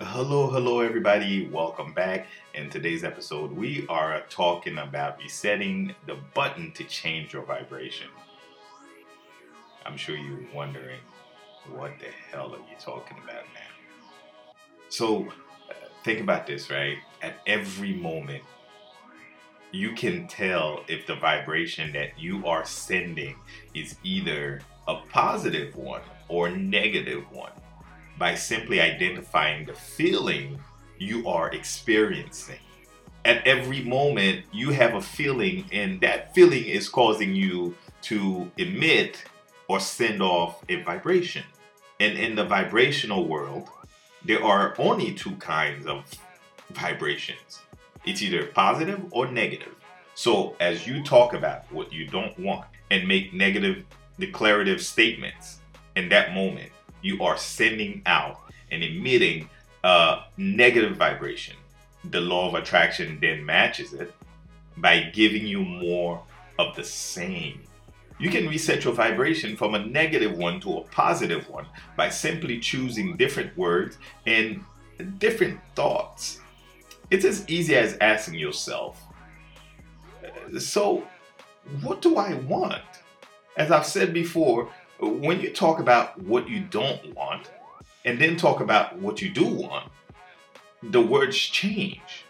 [0.00, 1.46] Hello, hello, everybody.
[1.46, 2.26] Welcome back.
[2.52, 8.08] In today's episode, we are talking about resetting the button to change your vibration.
[9.86, 10.98] I'm sure you're wondering,
[11.72, 14.54] what the hell are you talking about now?
[14.88, 15.28] So,
[15.70, 16.98] uh, think about this, right?
[17.22, 18.42] At every moment,
[19.70, 23.36] you can tell if the vibration that you are sending
[23.74, 27.52] is either a positive one or negative one
[28.18, 30.58] by simply identifying the feeling
[30.98, 32.58] you are experiencing.
[33.24, 39.24] At every moment, you have a feeling, and that feeling is causing you to emit
[39.68, 41.44] or send off a vibration.
[42.00, 43.70] And in the vibrational world,
[44.24, 46.04] there are only two kinds of
[46.70, 47.60] vibrations
[48.06, 49.74] it's either positive or negative.
[50.14, 53.84] So, as you talk about what you don't want and make negative
[54.18, 55.60] declarative statements
[55.96, 56.70] in that moment,
[57.04, 58.40] you are sending out
[58.70, 59.48] and emitting
[59.84, 61.54] a negative vibration.
[62.10, 64.12] The law of attraction then matches it
[64.78, 66.22] by giving you more
[66.58, 67.62] of the same.
[68.18, 72.58] You can reset your vibration from a negative one to a positive one by simply
[72.58, 74.64] choosing different words and
[75.18, 76.40] different thoughts.
[77.10, 79.02] It's as easy as asking yourself,
[80.58, 81.06] So,
[81.82, 82.82] what do I want?
[83.56, 84.70] As I've said before,
[85.08, 86.70] when you talk about what you mm-hmm.
[86.70, 87.50] don't want
[88.04, 89.90] and then talk about what you do want,
[90.82, 92.24] the words change.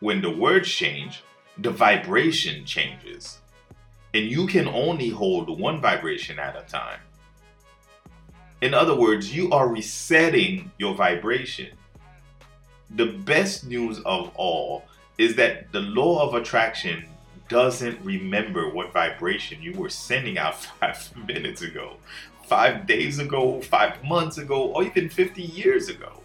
[0.00, 1.22] When the words change,
[1.58, 3.38] the vibration changes.
[4.12, 7.00] And you can only hold one vibration at a time.
[8.60, 11.70] In other words, you are resetting your vibration.
[12.90, 14.84] The best news of all
[15.18, 17.04] is that the law of attraction
[17.48, 21.96] doesn't remember what vibration you were sending out five minutes ago,
[22.46, 26.20] five days ago, five months ago, or even 50 years ago.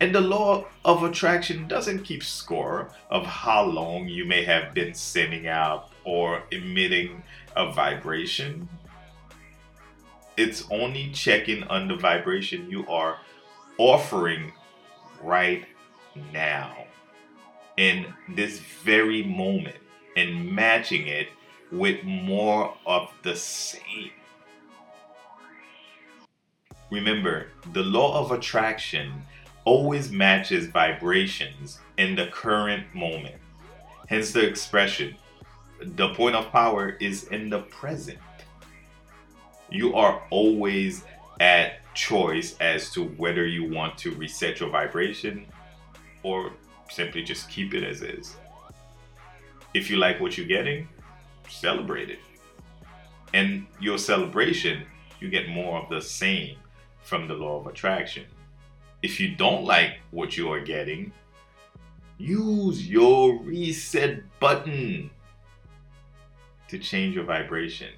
[0.00, 4.94] And the law of attraction doesn't keep score of how long you may have been
[4.94, 7.22] sending out or emitting
[7.54, 8.68] a vibration.
[10.36, 13.18] It's only checking on the vibration you are
[13.78, 14.52] offering
[15.22, 15.64] right
[16.32, 16.76] now
[17.76, 19.76] in this very moment
[20.16, 21.28] and matching it
[21.70, 24.10] with more of the same.
[26.90, 29.22] Remember, the law of attraction
[29.64, 33.36] always matches vibrations in the current moment.
[34.08, 35.16] Hence the expression,
[35.80, 38.18] the point of power is in the present.
[39.70, 41.04] You are always
[41.40, 45.46] at choice as to whether you want to reset your vibration
[46.22, 46.52] or
[46.90, 48.36] simply just keep it as is.
[49.74, 50.88] If you like what you're getting,
[51.48, 52.18] celebrate it.
[53.34, 54.84] And your celebration,
[55.20, 56.56] you get more of the same
[57.02, 58.26] from the law of attraction.
[59.02, 61.12] If you don't like what you are getting,
[62.18, 65.10] use your reset button
[66.68, 67.92] to change your vibration,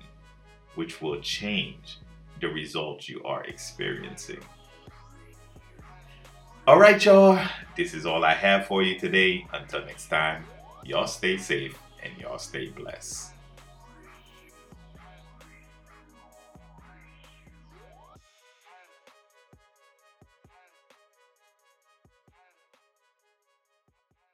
[0.76, 1.98] which will change
[2.40, 4.40] the results you are experiencing.
[6.66, 7.38] All right, y'all,
[7.76, 9.46] this is all I have for you today.
[9.52, 10.44] Until next time.
[10.84, 13.33] Y'all stay safe and y'all stay blessed.